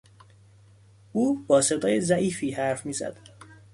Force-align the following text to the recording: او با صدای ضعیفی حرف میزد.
او 1.11 1.45
با 1.47 1.61
صدای 1.61 2.01
ضعیفی 2.01 2.51
حرف 2.51 2.85
میزد. 2.85 3.17